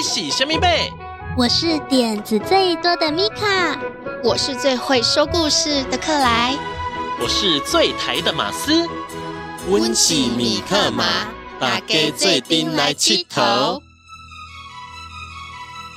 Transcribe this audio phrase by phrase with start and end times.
[0.00, 0.90] 你是虾米贝？
[1.36, 3.78] 我是点子最多的米卡，
[4.24, 6.56] 我是最会说故事的克莱，
[7.20, 8.88] 我是最台的马斯。
[9.68, 11.04] 温起米克马，
[11.60, 13.82] 大家做阵来佚佗。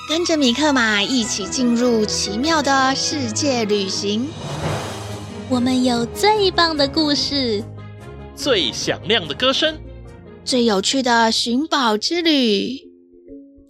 [0.10, 4.28] 跟着米克马一起进入奇妙的世界旅行。
[5.48, 7.64] 我们有最棒的故事，
[8.36, 9.80] 最响亮的歌声，
[10.44, 12.93] 最有趣的寻宝之旅。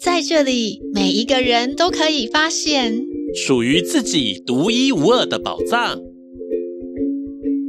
[0.03, 5.97] 在这里，每一个人都可以发现属于自己独一无二的宝藏。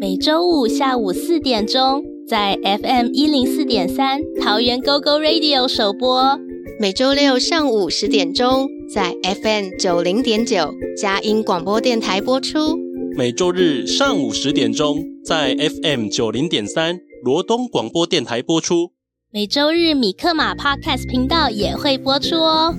[0.00, 6.36] 每周五下午四点钟，在 FM 一零四点三桃园 GO GO Radio 首播；
[6.80, 12.76] 每周六上午十点钟，在 FM 九零点九佳音广播电台播出。
[13.16, 18.93] 每周日上午十点钟，在 FM 九零点三罗东广播电台播出。
[19.36, 22.72] 每周日米克马 Podcast 频道也会播出哦，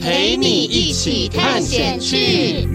[0.00, 2.66] 陪你一起探险去。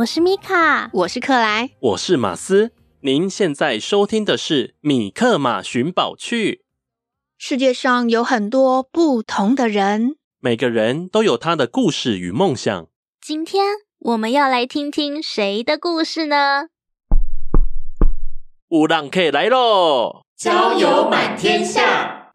[0.00, 2.72] 我是米卡，我是克莱，我是马斯。
[3.00, 6.52] 您现在收听的是《米克马寻宝趣》。
[7.36, 12.86] 世界上有很多不同的人，每个人都有他的故事与梦想。
[13.20, 13.66] 今天
[13.98, 16.68] 我们要来听听谁的故事呢？
[18.70, 20.22] 有人客来喽！
[20.34, 22.32] 交友满天下。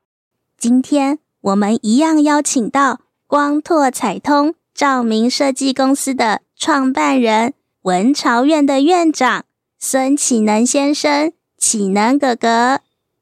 [0.55, 9.43] 今天我们一样邀请到光拓彩通照明设计公司的创办人，文潮院的院长
[9.77, 12.79] 孙启能先生，启能哥哥，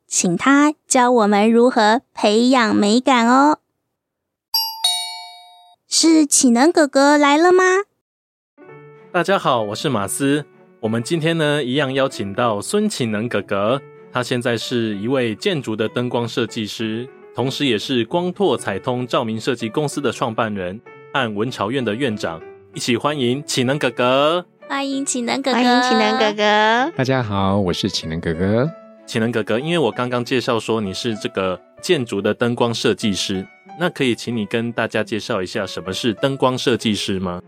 [0.07, 3.57] 请他教我们如何培养美感哦。
[5.89, 7.63] 是启能哥哥来了吗？
[9.11, 10.45] 大家好，我是马斯。
[10.79, 20.79] 我们今天呢，一样邀请到孙启能哥哥，他现在是一位建筑的灯光设计师，同时也是光拓彩通照明设计公司的创办人
[21.11, 22.39] 和文潮院的院长。
[22.75, 26.91] 一起欢迎启能哥哥，欢迎启能哥哥，欢迎启能哥哥。
[26.97, 28.67] 大家好，我是启能哥哥。
[29.05, 33.45] 启能哥哥，因为我刚刚介绍说你是这个建筑的灯光设计师，
[33.79, 37.39] 那可以请你跟大家介绍一下什么是灯光设计师吗？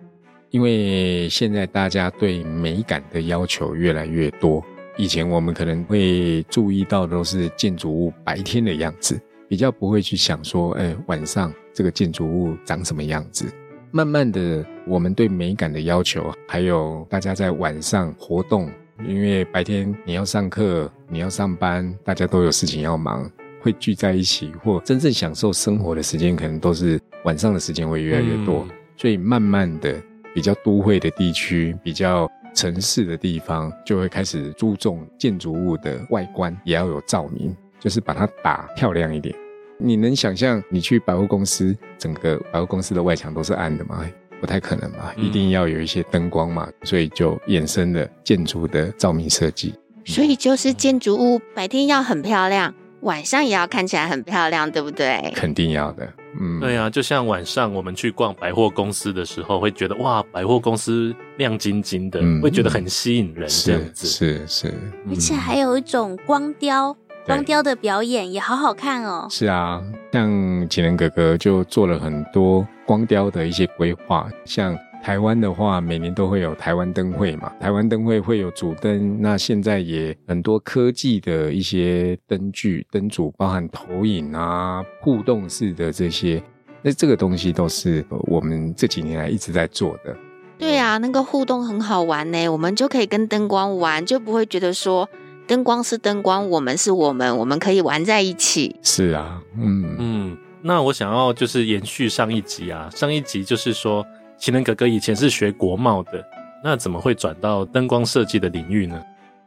[0.51, 4.63] 因为现在大家对美感的要求越来越多，
[4.95, 9.19] 以前我们可能会注意到都是建筑物白天的样子，
[9.49, 13.51] 比较不会去想说，哎，晚上这个建筑物长什么样子。
[13.95, 18.69] 慢慢的，我们对美感的要求，还有大家在晚上活动，
[19.07, 28.67] 因为白天你要上课，你要上班，大家都有事情要忙，会聚在一起，或真正享受生活的时间，可能都是晚上的时间会越来越多。
[28.69, 28.75] 嗯。
[28.97, 29.95] 所以慢慢的，
[30.33, 39.33] 比较都会的地区，比较城市的地方，就会开始注重建筑物的外观也要有照明，就是把它打漂亮一点。
[39.77, 44.05] 你能想象你去百货公司，整个百货公司的外墙都是暗的吗？
[44.41, 49.73] 不太可能吧，一定要有一些灯光嘛，所以就衍生了建筑的照明设计。
[50.05, 55.31] 所以就是建筑物白天要很漂亮，晚上也要看起来很漂亮，对不对？
[55.35, 64.73] 肯定要的，嗯，对啊，就像晚上我们去逛百货公司的时候，会觉得哇，百货公司亮晶晶的，嗯，会觉得很吸引人，这样子是是，是，
[65.09, 66.95] 而且还有一种光雕。
[67.25, 69.27] 光雕的表演也好好看哦。
[69.29, 69.81] 是啊，
[70.11, 79.21] 像启能哥哥就做了很多光雕的一些规划，像台湾的话，每年都会有台湾灯会嘛，台湾灯会会有主灯。
[79.21, 86.41] 那现在也很多科技的一些灯具、灯组，包含投影啊、互动式的这些，
[86.83, 90.15] 那这个东西都是我们这几年来一直在做的。
[90.57, 95.09] 对啊，那个互动很好玩呢，我们就可以跟灯光玩，就不会觉得说
[95.47, 98.75] 灯光是灯光，我们是我们，我们可以玩在一起。
[98.81, 100.37] 是啊，嗯嗯。
[100.61, 104.03] 那我想要就是延续上一集啊，上一集就是说，
[104.37, 106.25] 奇能哥哥以前是学国贸的，
[106.63, 108.99] 那怎么会转到灯光设计的领域呢？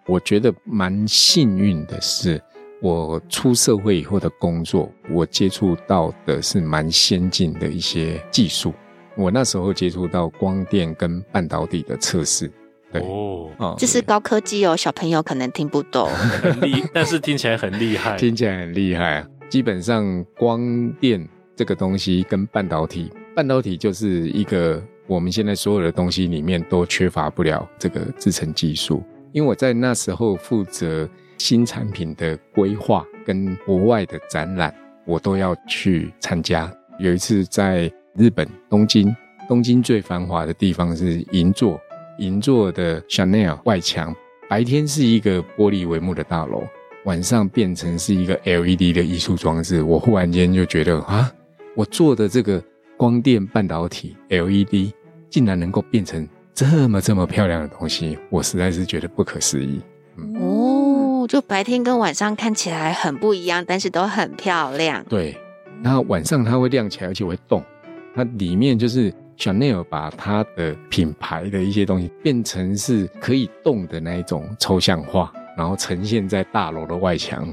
[0.06, 2.40] 我觉得蛮幸运的是，
[2.80, 8.72] 我出社会以后的工作，我接触到的是蛮先进的一些技术。
[9.16, 12.48] 我那时候接触到光电跟半导体的测试，
[12.92, 16.08] 对哦，哦，这是高科技哦，小朋友可能听不懂，
[16.42, 19.26] 很厉， 但是听起来很厉害，听起来很厉害啊。
[19.48, 21.26] 基本上，光电
[21.56, 29.02] 这个东西跟半导体，半导体就是一个我们现在所有的东西里面都缺乏不了这个制成技术。
[29.32, 34.74] 因为我在那时候负责新产品的规划跟国外的展览，
[35.06, 36.70] 我都要去参加。
[36.98, 39.14] 有一次在日本东京，
[39.48, 41.80] 东京最繁华的地方是银座，
[42.18, 44.14] 银座的 Chanel 外墙，
[44.48, 46.62] 白天是一个玻璃帷幕的大楼。
[47.04, 51.32] 晚上变成是一个 LED 的艺术装置，我忽然间就觉得啊，
[51.74, 52.62] 我做的这个
[52.96, 54.92] 光电半导体 LED
[55.30, 59.80] 竟然能够变成这么这么漂亮的东西，我实在是觉得不可思议。
[60.16, 65.02] 嗯、哦，就白天跟晚上看起来很不一样，但是都很漂亮。
[65.08, 65.38] 对，
[65.80, 67.62] 那晚上它会亮起来，而且会动。
[68.14, 75.32] 它里面就是 Chanel 把它的品牌的一些东西变成是可以动的那一种抽象画。
[75.56, 77.52] 然后呈现在大楼的外墙，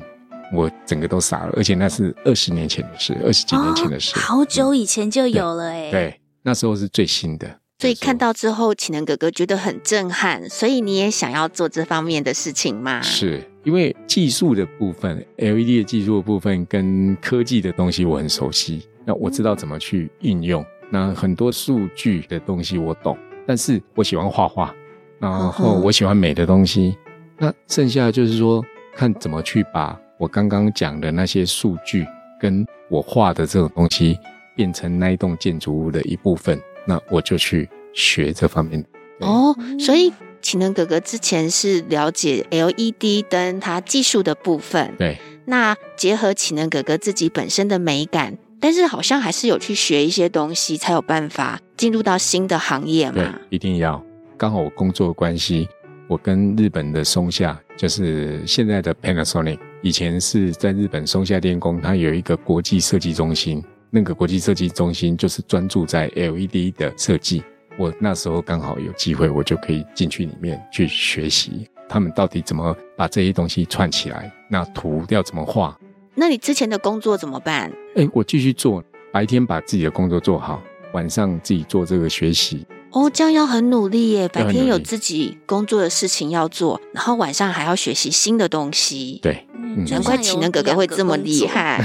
[0.54, 5.90] 我整个都傻了，而且那是二十年前的事，二十几年前的事，哦，好久以前就有了哎。
[5.90, 7.60] 对，那时候是最新的。
[7.80, 13.02] 所以看到之后，启能哥哥觉得很震撼，所以你也想要做这方面的事情吗？
[13.02, 20.64] 是因为技术的部分，LED 的技术的部分跟科技的东西我很熟悉，那我知道怎么去运用。
[20.90, 23.18] 那很多数据的东西我懂，
[23.48, 24.74] 但是我喜欢画画，
[25.20, 26.98] 然后我喜欢美的东西。
[27.38, 28.64] 那剩下就是说，
[28.96, 32.06] 看怎么去把我刚刚讲的那些数据，
[32.40, 34.18] 跟我画的这种东西，
[34.56, 36.60] 变成那一栋建筑物的一部分。
[36.88, 38.86] 那我就去学这方面。
[39.20, 44.94] 哦，所以启能哥哥之前是了解 LED 灯它技术的部分。
[44.98, 45.18] 对。
[45.48, 53.18] 那结合启能哥哥自己本身的美感，但是好像还是有去学一些东西，才有办法进入到新的行业嘛。
[53.18, 54.04] 对，一定要。
[54.40, 55.70] 刚好我工作关系。
[56.08, 63.64] 我跟日本的松下，就是现在的 Panasonic，以前是在日本松下电工，它有一个国际设计中心。
[63.92, 67.44] 那个国际设计中心就是专注在 LED 的设计。
[67.78, 75.78] 我那时候刚好有机会，我就可以进去里面去学习，他们到底怎么把这些东西串起来，那图要怎么画。
[76.16, 77.72] 那你之前的工作怎么办？
[77.96, 80.62] 哎，我继续做，白天把自己的工作做好，
[80.94, 82.66] 晚上自己做这个学习。
[82.92, 84.30] 哦，这样要很努力耶！
[84.30, 89.20] 白天有自己工作的事情要做，然后晚上还要学习新的东西。
[89.22, 91.84] 对，嗯、难怪启能哥哥会这么厉害。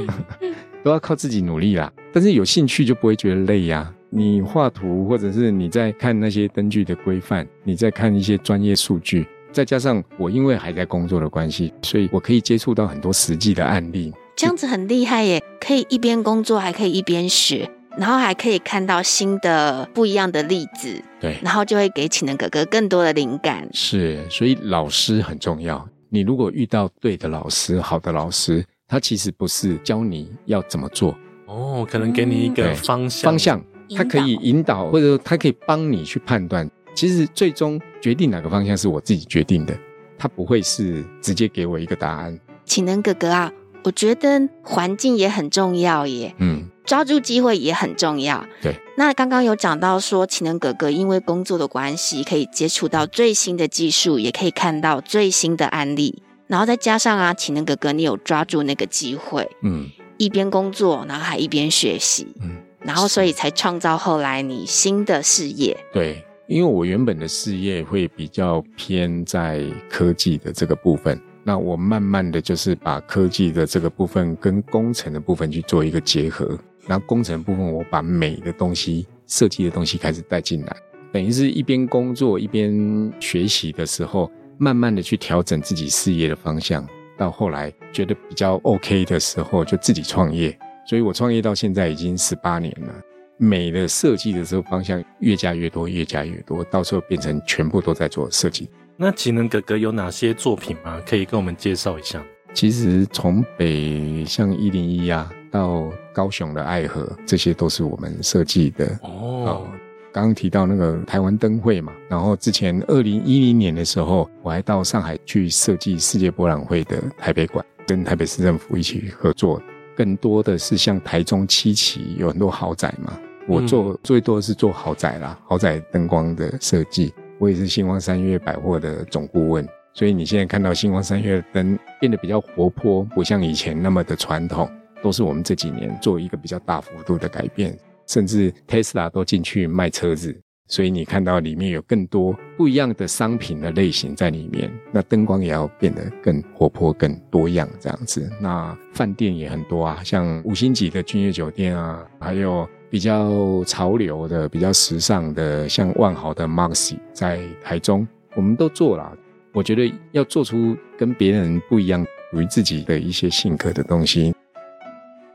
[0.84, 3.92] 都要靠自己努力啦，但是有兴趣就不会觉得累呀、啊。
[4.10, 9.26] 你画图，或者是你在看那些灯具的规范，你在看一些专业数据，
[9.56, 14.12] 再加上我因为还在工作的关系，所以我可以接触到很多实际的案例。
[14.36, 15.42] 这样子很厉害耶！
[15.58, 17.70] 可以一边工作，还可以一边学。
[17.96, 23.66] 然后还可以看到新的不一样的例子，对，然后就会给启能哥哥更多的灵感。
[23.72, 25.88] 是，所以老师很重要。
[26.10, 33.64] 你如果遇到对的老师，好的老师，他其实不是教你要怎么做，哦，可能给你一个方向，方向，
[33.96, 36.70] 他可以引导，或者说他可以帮你去判断。
[36.96, 39.78] 其实最终决定哪个方向是我自己决定的，
[40.18, 42.36] 他不会是直接给我一个答案。
[42.64, 43.52] 奇能哥哥啊，
[43.84, 46.34] 我觉得环境也很重要耶。
[46.38, 46.68] 嗯。
[46.86, 48.46] 抓住机会也很重要。
[48.62, 56.22] 对，那刚刚有讲到说，奇能哥哥因为工作的关系，可以接触到最新的技术，也可以看到最新的案例。
[56.46, 65.76] 然后再加上啊，奇能哥哥你有抓住那个机会，嗯，一边工作，然后还一边学习，嗯，然后所以才创造后来你新的事业。
[65.92, 71.20] 对，因为我原本的事业会比较偏在科技的这个部分。
[71.42, 80.76] 那我慢慢的就是把科技的这个部分跟工程的部分去做一个结合，然后工程部分我把美的东西、设计的东西开始带进来，
[81.12, 86.84] 等于是一边工作一边学习的时候，慢慢的去调整自己事业的方向，
[87.16, 90.56] 到后来觉得比较 OK 的时候，就自己创业。
[90.84, 92.92] 所以我创业到现在已经十八年了。
[93.38, 98.68] 美的设计的时候方向越加越多，越加越多，到时候变成全部都在做设计。
[98.96, 101.00] 那奇能哥哥有哪些作品吗？
[101.06, 102.24] 可以跟我们介绍一下。
[102.54, 109.66] 其实从北像一零一啊，到高雄的爱河，这些都是我们设计的哦。
[110.10, 119.60] 刚刚提到那个台湾灯会嘛，然后之前二零一零年的时候，我还到上海去设计世界博览会的台北馆，跟台北市政府一起合作。
[119.94, 127.12] 更多的是像台中七期有很多豪宅嘛，我做最多是做豪宅啦，豪宅灯光的设计。
[127.38, 134.70] 我也是星光三月百货的总顾问，所以你现在看到星光三月的灯变得比较活泼，不像以前那么的传统，
[135.02, 137.76] 都是我们这几年做一个比较大幅度的改变。
[138.06, 144.70] 甚至 Tesla 都进去卖车子，所以你看到里面有更多不一样的商品的类型在里面。
[144.92, 148.30] 那灯光也要变得更活泼、更多样这样子。
[148.40, 159.12] 那饭店也很多啊，像五星级的君悦酒店啊，还有比较潮流的、比较时尚的，像万豪的 Maxi 在台中，我们都做了。
[159.52, 164.34] 我觉得要做出跟别人不一样、属于自己的一些性格的东西。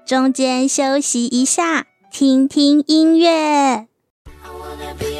[0.08, 1.86] 中间休息一下。
[2.12, 3.86] 听听音乐。
[4.98, 5.11] 启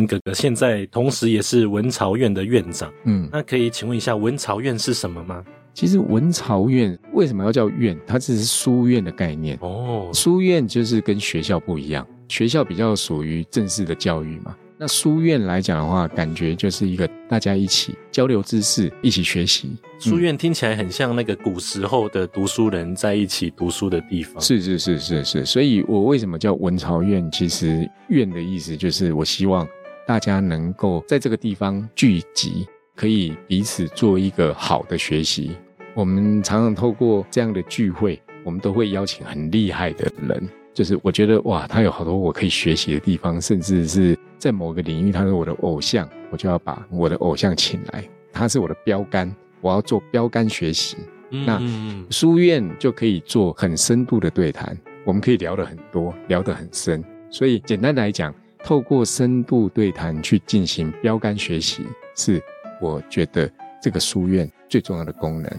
[0.00, 5.44] 能哥哥现在同时也是文朝院的院长，嗯，那可以请问一下文朝院是什么吗？
[5.72, 7.96] 其实文朝院为什么要叫院？
[8.06, 10.10] 它只是书院的概念哦。
[10.12, 14.56] 书院就是跟学校不一样，学校比较属于正式的教育嘛。
[14.76, 19.70] 那书院来讲的话，感觉就是一个大家一起交流知识、一起学习。
[19.98, 24.40] 书院听起来很像那个古时候的读书人在一起读书的地方。
[24.40, 27.30] 是是是是是，所以我为什么叫文朝院？
[27.30, 29.68] 其实院的意思就是我希望。
[30.06, 32.66] 大家能够在这个地方聚集，
[32.96, 35.56] 可以彼此做一个好的学习。
[35.94, 40.48] 我们常常透过这样的聚会，我们都会邀请很厉害的人。
[40.72, 50.96] 就是我觉得哇，他有好多我可以学习的地方，甚至是在某个领域，他是我的偶像，我就要把我的偶像请来，他是我的标杆，我要做标杆学习。
[51.30, 57.04] 嗯、那书院就可以做很深度的对谈，我们可以聊得很多，聊得很深。
[57.30, 58.34] 所以简单来讲。
[58.62, 61.84] 透过深度对谈去进行标杆学习，
[62.16, 62.42] 是
[62.80, 63.50] 我觉得
[63.82, 65.50] 这个书院最重要的功能。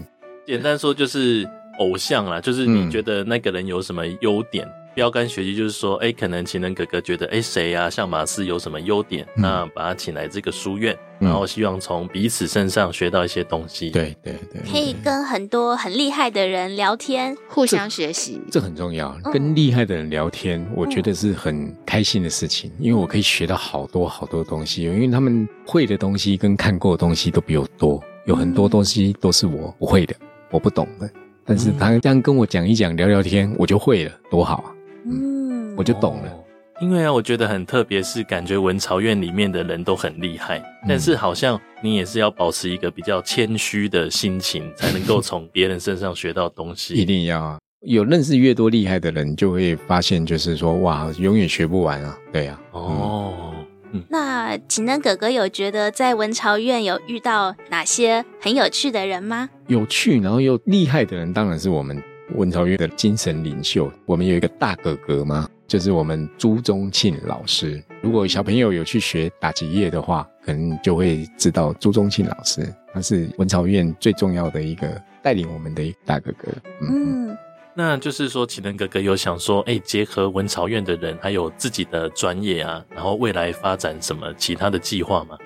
[0.46, 4.66] 简单说就是偶像啦，就是你觉得那个人有什么优点？
[4.92, 7.90] 嗯标杆学习就是说，哎，可能情人哥哥觉得，哎，谁呀、啊？
[7.90, 9.26] 像马斯有什么优点？
[9.36, 13.88] 嗯、那把他请来这个书院，嗯、然后希望从彼此身上学到一些东西。
[13.88, 19.16] 对对对，可以跟很多很厉害的人聊天，互相学习，这很重要。
[19.32, 30.14] 跟厉害的人聊天，嗯、我觉得是很开心的事情，因为我可以学到好多好多东西，因为他们会的东西跟看过的东西都比我多，有很多东西都是我不会的，
[30.50, 31.10] 我不懂的，
[31.46, 34.71] 但是他这样跟我讲一讲，聊聊天，我就会了，多好啊！
[35.04, 36.30] 嗯，我就懂了。
[36.30, 36.44] 哦，
[36.80, 46.94] 因为啊，我觉得很特别，是感觉文朝院里面的人都很厉害，嗯，但是好像你也是要保持一个比较谦虚的心情，才能够从别人身上学到东西。
[46.94, 52.16] 一定要啊，有认识越多厉害的人，就会发现，就是说，哇，永远学不完啊。
[52.32, 53.54] 对呀，啊，哦，
[53.92, 59.50] 嗯，那启能哥哥有觉得在文朝院有遇到哪些很有趣的人吗？
[59.66, 62.02] 有趣，然后又厉害的人，当然是我们。
[62.34, 67.82] 文朝院的精神领袖，我们有一个大哥哥嘛，就是我们朱宗庆老师。
[68.00, 76.48] 如果小朋友有去学打击乐的话，可能就会知道朱宗庆老师，他是文朝院最重要的一个带领我们的一个大哥哥。
[76.80, 77.36] 嗯，
[77.74, 85.38] 那就是说启能哥哥有想说，哎，结合文朝院的人，还有自己的专业啊，然后未来发展什么其他的计划吗？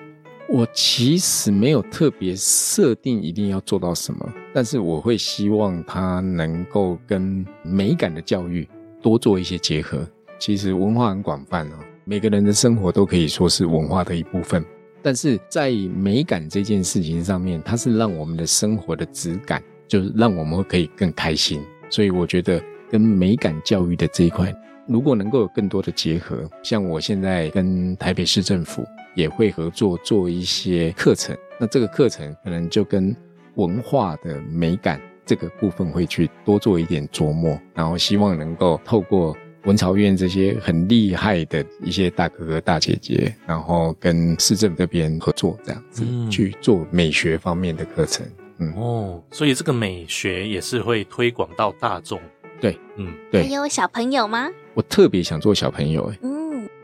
[0.49, 8.67] 我其实没有特别设定一定要做到什么，但是我会希望他能够跟美感的教育
[9.01, 10.07] 多做一些结合。
[10.39, 11.75] 其实文化很广泛哦，
[12.05, 14.63] 每个人的生活都可以说是文化的一部分。
[15.01, 21.61] 但是在美感这件事情上面，它是让我们的生活的质感，就是让我们可以更开心。
[21.89, 24.55] 所以我觉得跟美感教育的这一块，
[24.87, 28.85] 如果能够有更多的结合，像我现在跟台北市政府。
[29.17, 33.13] 也会合作做一些课程，那这个课程可能就跟
[33.55, 48.23] 文化的美感这个部分会去多做一点琢磨，然后希望能够透过文潮院这些很厉害的一些大哥哥大姐姐，然后跟市政这边合作，这样子去做美学方面的课程。
[48.59, 52.21] 嗯，哦，所以这个美学也是会推广到大众。
[52.61, 53.41] 对，嗯，对。
[53.41, 54.47] 还有小朋友吗？
[54.75, 56.36] 我特别想做小朋友，哎。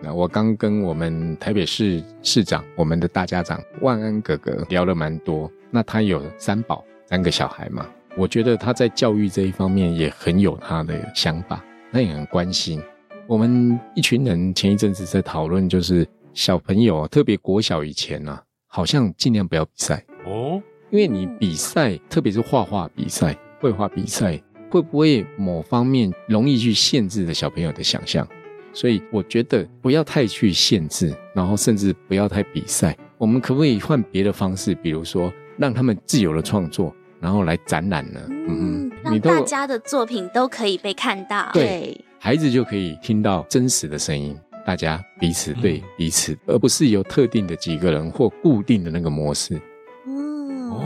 [0.04, 5.50] 那我刚跟我们台北市市长，我们的大家长万安哥哥聊了蛮多。
[5.72, 12.84] 那他有三宝，三个小孩嘛，我觉得他在教育这一方面也很有他的想法，他也很关心。
[13.28, 24.38] 我们一群人前一阵子在讨论，就是小朋友，特别国小以前啊，好像尽量不要比赛哦，因为你比赛，特别是画画比赛、绘画比赛，
[24.70, 28.28] 会不会某方面容易去限制了小朋友的想象？
[28.74, 32.98] 所以我觉得不要太去限制，然后甚至不要太比赛。
[33.18, 38.20] 我们可不可以换别的方式，比如说让他们自由的创作，然后来展览呢？
[38.30, 41.50] 嗯，嗯让大家的作品都可以被看到。
[41.54, 49.62] 对，孩子就可以听到真实的声音，大家彼此对彼此，而不是由特定的几个人或固定的那个模式。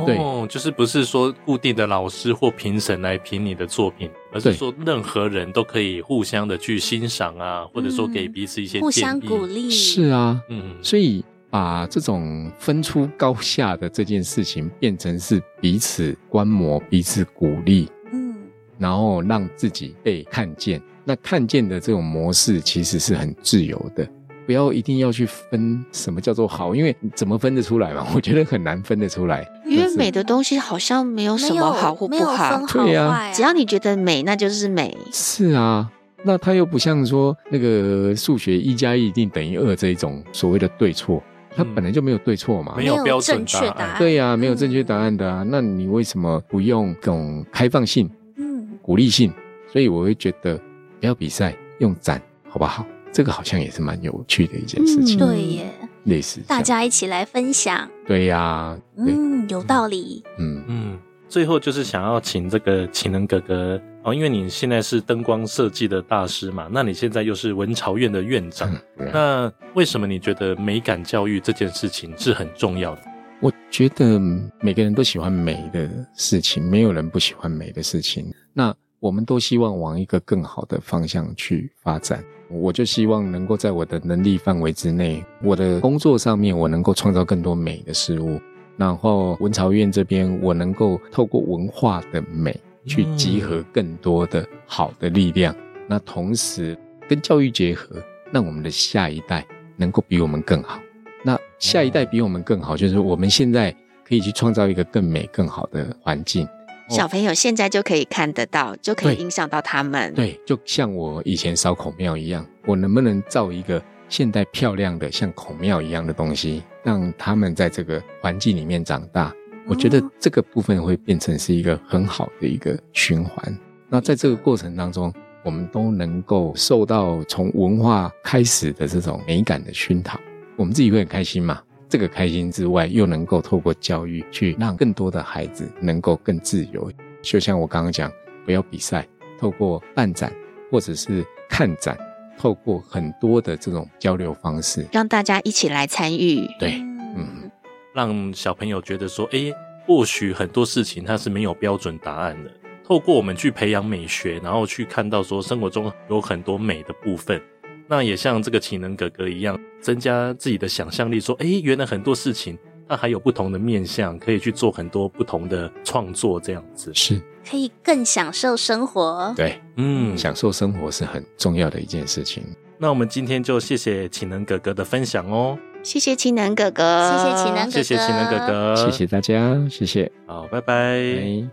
[0.05, 9.69] 对哦，就是不是说固定的老师或评审来评你的作品，而是说任何人都可以互相的去欣赏啊，或者说给彼此一些互相鼓励。
[9.69, 18.35] 是啊，嗯，所以把这种分出高下的这件事情变成是彼此观摩、彼此鼓励，嗯，
[18.77, 20.81] 然后让自己被看见。
[21.03, 24.07] 那看见的这种模式其实是很自由的。
[24.45, 28.07] 不要一定要去分什么叫做好，因为怎么分得出来嘛？
[28.15, 29.45] 我觉得很难分得出来。
[29.67, 34.97] 因为美的东西好像没有什么好或不好，对呀，只要你觉得美，那就是美。
[35.11, 35.89] 是啊，
[36.23, 41.21] 那它又不像说那个数学一加一一定等于二这一种所谓的对错，
[41.55, 43.95] 它本来就没有对错嘛，没有标准答案。
[43.97, 45.43] 对呀，没有正确答案的啊。
[45.47, 49.31] 那你为什么不用这种开放性、嗯，鼓励性？
[49.71, 50.59] 所以我会觉得
[50.99, 52.85] 不要比赛，用展好不好？
[53.11, 55.71] 这个好像也是蛮有趣的一件事情，嗯、对耶，
[56.07, 60.99] 类似大家一起来分享，对呀、啊，嗯，有道理，嗯嗯。
[61.29, 73.01] 最后就是想要请这个情人哥哥哦，因为你现在是灯光设计的大师嘛，那你现在又是文潮院的院长，嗯、那为什么你觉得美感教育这件事情是很重要的？
[73.41, 74.17] 我觉得
[74.61, 78.33] 每个人都喜欢美的事情，没有人不喜欢美的事情。
[78.53, 78.73] 那
[79.07, 82.21] 我们都希望往一个更好的方向去发展。
[82.49, 88.37] 我就希望能够在我的能力范围之内，我的工作上面，我能够创造更多美的事物。
[88.75, 95.55] 然后文潮院这边，我能够透过文化的美去集合更多的好的力量。
[95.87, 97.95] 那同时跟教育结合，
[98.29, 100.81] 让我们的下一代能够比我们更好。
[101.23, 103.73] 那下一代比我们更好，就是我们现在
[104.05, 106.45] 可以去创造一个更美、更好的环境。
[106.89, 110.13] 小朋友现在就可以看得到，就可以影响到他们。
[110.13, 119.33] 对，就像我以前烧孔庙一样，我能不能造一个现代漂亮的像孔庙一样的东西，让他们在这个环境里面长大？
[119.67, 123.57] 我觉得这个部分会变成是一个很好的一个循环。
[123.89, 130.17] 那在这个过程当中，我们都能够受到从文化开始的这种美感的熏陶，
[130.55, 131.61] 我们自己会很开心嘛。
[131.89, 136.91] 这个开心之外，又能够透过教育去让更多的孩子能够更自由。
[137.21, 138.11] 就像我刚刚讲，
[138.45, 139.07] 不要比赛，
[139.39, 140.33] 透过办展
[140.71, 141.97] 或者是看展，
[142.37, 146.45] 透过很多的这种交流方式，让大家一起来参与。
[146.59, 146.73] 对，
[147.15, 147.49] 嗯，
[147.93, 149.53] 让小朋友觉得说，诶，
[149.85, 152.51] 或许很多事情它是没有标准答案的。
[152.85, 157.41] 透过我们去培养美学，然后去看到说生活中有很多美的部分。
[157.87, 169.33] 那也像这个启能哥哥一样，增加自己的想象力，说，诶，原来很多事情它还有不同的面向，可以去做很多不同的创作，这样子是可以更享受生活。
[169.35, 172.43] 对，嗯，享受生活是很重要的一件事情。
[172.77, 180.65] 那我们今天就谢谢启能哥哥的分享哦，谢谢启能哥哥，谢谢启能哥哥，谢谢启能哥哥，谢谢大家，谢谢，好，拜拜。
[180.65, 181.49] 拜。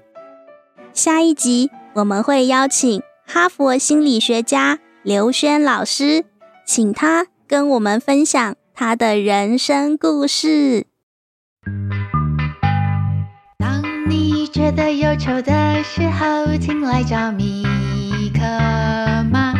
[0.93, 6.25] 下一集我们会邀请哈佛心理学家刘轩老师，
[6.65, 10.87] 请他跟我们分享他的人生故事。
[13.59, 17.63] 当你觉得忧愁的时候，请来找米
[18.33, 18.41] 可
[19.31, 19.53] 妈，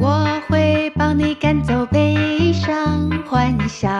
[0.00, 3.90] 我会帮你赶走悲伤，欢笑，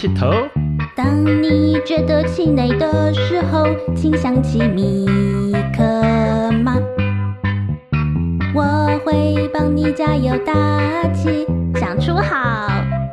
[0.00, 0.30] 气头。
[0.96, 5.06] 当你觉得气馁的时候，请想起米
[5.76, 6.76] 克马，
[8.54, 10.54] 我会帮你加油打
[11.12, 12.68] 气，想出好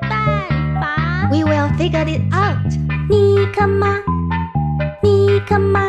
[0.09, 0.47] 办
[0.79, 1.27] 法。
[1.29, 2.55] We will figure it out。
[3.09, 3.97] 米克马，
[5.01, 5.81] 米克马，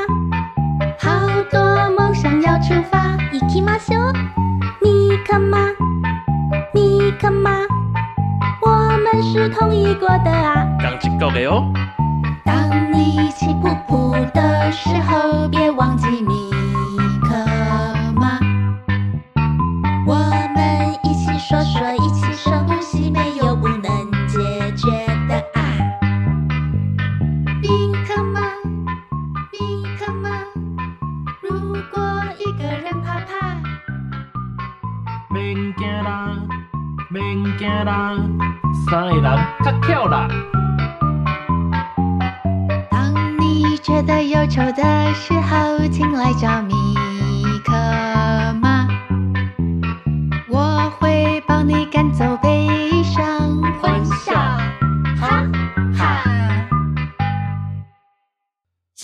[0.99, 1.61] 好多
[1.97, 3.17] 梦想要出发。
[3.31, 4.13] 行きましょう。
[4.83, 5.69] 米克马，
[6.73, 7.61] 米克马，
[8.61, 10.67] 我们是同意过的啊。
[12.44, 16.08] 当你气噗噗的时候，别忘记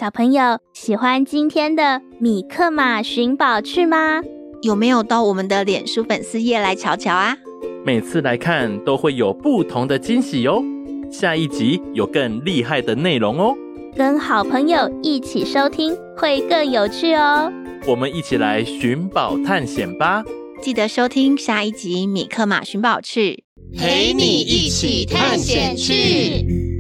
[0.06, 4.22] 小朋友喜欢今天的米克马寻宝趣吗？
[4.62, 7.36] 有没有到我们的脸书粉丝页来瞧瞧啊？
[7.84, 10.64] 每次来看都会有不同的惊喜哦。
[11.12, 13.56] 下一集有更厉害的内容哦。
[13.96, 17.52] 跟好朋友一起收听会更有趣哦。
[17.88, 20.24] 我们一起来寻宝探险吧！
[20.62, 23.44] 记得收听下一集《米克马寻宝去》，
[23.80, 26.75] 陪你一起探险去。